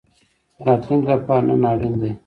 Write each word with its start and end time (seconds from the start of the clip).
د 0.55 0.59
راتلونکي 0.67 1.07
لپاره 1.13 1.43
نن 1.49 1.63
اړین 1.71 1.95
ده 2.01 2.11